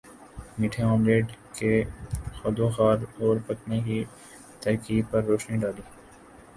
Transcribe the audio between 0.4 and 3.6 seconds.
میٹھے آملیٹ کے خدوخال اور